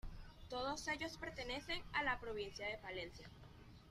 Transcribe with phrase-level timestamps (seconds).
[0.49, 3.29] Todos ellos pertenecen a la provincia de Palencia.